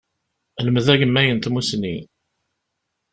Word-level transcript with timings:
Lmed 0.65 0.87
agemmay 0.93 1.27
n 1.31 1.37
tsusmi. 1.39 1.95